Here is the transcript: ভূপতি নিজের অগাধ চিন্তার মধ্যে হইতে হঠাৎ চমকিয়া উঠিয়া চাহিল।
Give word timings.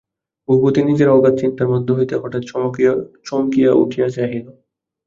ভূপতি 0.47 0.81
নিজের 0.83 1.09
অগাধ 1.09 1.33
চিন্তার 1.41 1.67
মধ্যে 1.67 1.91
হইতে 1.97 2.15
হঠাৎ 2.17 2.43
চমকিয়া 3.25 3.71
উঠিয়া 3.81 4.07
চাহিল। 4.09 4.45